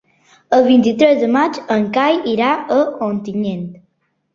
[0.57, 2.51] El vint-i-tres de maig en Cai irà
[2.81, 3.67] a Ontinyent.